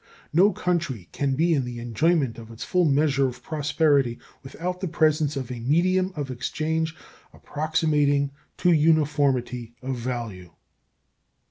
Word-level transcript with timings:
No 0.33 0.51
country 0.51 1.09
can 1.11 1.35
be 1.35 1.53
in 1.53 1.63
the 1.63 1.77
enjoyment 1.77 2.39
of 2.39 2.49
its 2.49 2.63
full 2.63 2.85
measure 2.85 3.27
of 3.27 3.43
prosperity 3.43 4.17
without 4.41 4.81
the 4.81 4.87
presence 4.87 5.35
of 5.35 5.51
a 5.51 5.59
medium 5.59 6.11
of 6.15 6.31
exchange 6.31 6.95
approximating 7.33 8.31
to 8.57 8.71
uniformity 8.71 9.75
of 9.83 9.95
value. 9.97 10.49